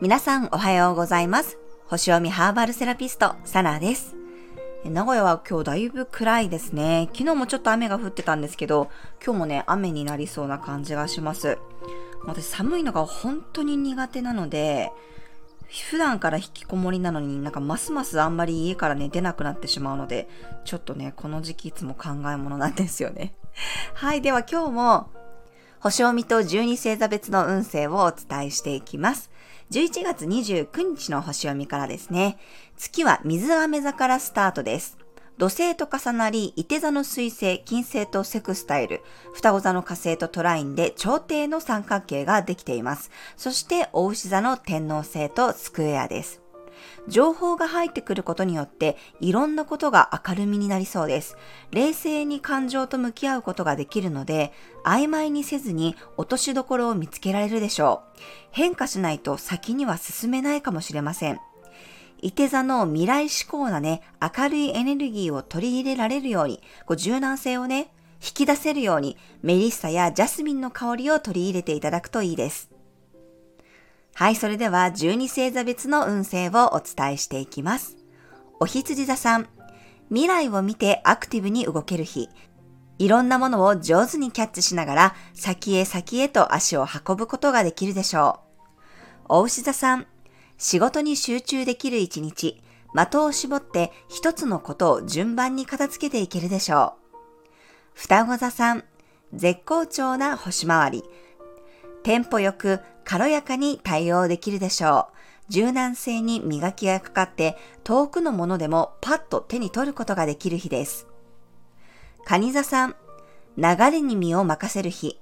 [0.00, 1.58] 皆さんおはようございます。
[1.84, 4.16] 星読みハーバルセラピスト、サナです。
[4.86, 7.10] 名古屋は今日だいぶ暗いですね。
[7.12, 8.88] 昨日もちょっと雨が降ってたんですけど、
[9.22, 11.58] 今日もね、雨になりそうな感じがします。
[12.24, 14.90] 私寒いのが本当に苦手なので、
[15.90, 20.30] 普段から引きこもりなのになんかますますあんまり家からね出なくなってしまうので、
[20.64, 23.34] ちょっとね、この時期いつも考え物なんですよね。
[23.92, 25.10] はい、では今日も
[25.82, 29.32] 星読みと12星座別の運勢をお伝えしていきます。
[29.72, 32.38] 11月29日の星読みからですね。
[32.76, 34.96] 月は水飴座からスタートです。
[35.38, 39.00] 土星と重なり、伊手座の水星、金星とセクスタイル、
[39.32, 43.10] 双子座の火星とトラインで朝廷の三角形ができています。
[43.36, 46.41] そして、大牛座の天皇星とスクエアです。
[47.08, 51.36] 情報が入ってくることによっていろんなことが明るみになりそうです。
[51.70, 54.52] 冷静に感情と向き合うことができるので、
[54.84, 58.20] 曖昧にせずに落としどころを見つけられるでしょう。
[58.50, 61.40] 変化しないと先には進めないかもしれません。
[62.24, 67.92] 伊手座の未来志向なね、明るいエネルギーを取り入れられるように、こう柔軟性をね、
[68.24, 72.71] 引き出せるように、メリッサやジャスミンの香りを取り入れていただくといいです。
[74.22, 77.96] はい、それでは12星座別の運勢をお伝えしていきます。
[78.60, 79.48] お羊座さん、
[80.10, 82.28] 未来を見てアクティブに動ける日、
[83.00, 88.38] いろんなものを上手にキャッチしながら先へ先へと足を運ぶことができるでしょ
[89.28, 89.38] う。
[89.40, 90.06] お牛座さん、
[90.56, 92.62] 仕事に集中できる一日、
[92.94, 97.18] 的を絞って一つのことを順番に片付けていけるでしょう。
[97.94, 98.84] 双子座さん、
[99.34, 101.04] 絶好調な星回り、
[102.04, 102.78] テンポよく
[103.12, 105.08] 軽やかに対応できるでしょ
[105.50, 105.52] う。
[105.52, 111.06] 柔軟性に磨きがかかって遠くのものでもパッと手に取ることができる日です。
[112.24, 112.96] 蟹座さん、
[113.58, 115.20] 流れに身を任せる日。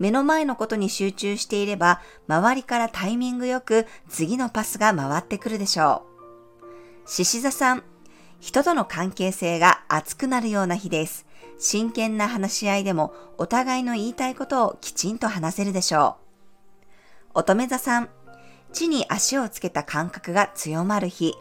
[0.00, 6.02] 目の前のことに集中していれば、周りからタイミングよく次のパスが回ってくるでしょ
[7.06, 7.08] う。
[7.08, 7.84] 獅子座さん、
[8.40, 11.24] 人との関係性が熱くなるような日です。
[11.60, 16.27] 真剣な話し合いでもお互いの言いたいことをきちんと話せるでしょう。
[17.34, 18.08] 乙女座さん、
[18.72, 21.34] 地に足をつけた感覚が強まる日、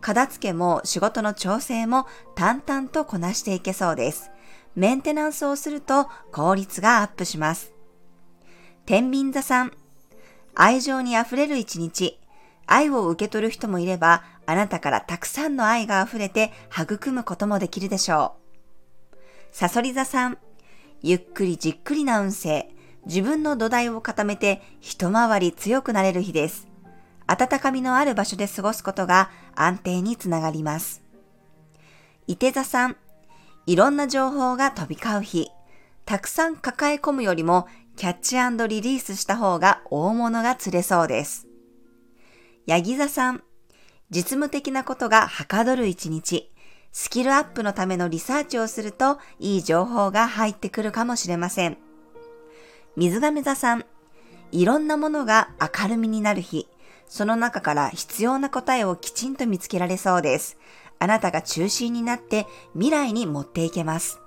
[0.00, 4.30] 片付けも仕事の調整も淡々とこなしていけそうです。
[4.74, 7.72] メンテナンスをすると効率がアップします。
[8.86, 9.72] 天秤座さん、
[10.54, 12.20] 愛情に溢れる一日、
[12.66, 18.36] 愛を受け取る人もいれば、あなたからたくさんの愛が溢れて育むこともできるでしょ
[19.12, 19.16] う。
[19.52, 20.38] サソリ座さん、
[21.00, 22.73] ゆっくりじっくりな運勢、
[23.06, 26.68] 自分の土台を固めて一回り強くなれる日です。
[27.26, 31.02] 温かみのある場所で過ごすことが安定につながります。
[32.26, 32.96] 伊手座さん、
[33.66, 35.50] いろんな情報が飛び交う日、
[36.04, 37.66] たくさん抱え込むよりも
[37.96, 38.36] キャッチ
[38.68, 41.46] リリースした方が大物が釣れそうです。
[42.66, 43.42] ヤギ座さん、
[44.10, 46.50] 実務的なことがはかどる一日、
[46.92, 51.78] スキルアップのためのリサーチをするといい情報が入ってくるかもしれません。
[52.96, 53.84] 水亀座さん、
[54.52, 56.68] いろんなものが明るみになる日、
[57.08, 60.56] その中から必要な答えをきちんと見つけられそうです。
[61.00, 64.20] あなたが中心になって未来に持っていけます。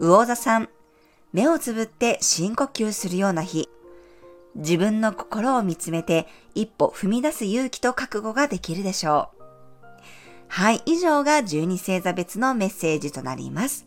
[0.00, 0.68] 魚座さん、
[1.32, 3.68] 目をつぶって深呼吸するような日、
[4.56, 9.36] 自分の心を見つめて一歩踏み出す勇気と覚悟ができるでしょう。
[10.48, 13.86] はい、以上が12星座別のメッセージとなります。